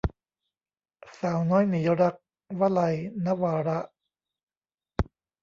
[1.19, 2.15] สาวน้อยหนีรัก-
[2.59, 3.79] วลัย นวาระ